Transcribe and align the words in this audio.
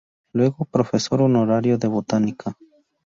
Llegó 0.33 0.63
a 0.63 0.65
profesor 0.65 1.21
honorario 1.21 1.77
de 1.77 1.87
botánica. 1.87 2.57